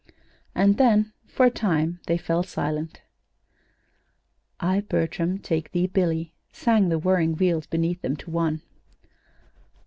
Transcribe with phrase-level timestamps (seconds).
[0.55, 3.03] And then, for a time, they fell silent.
[4.59, 8.63] "'I, Bertram, take thee, Billy,'" sang the whirring wheels beneath them, to one.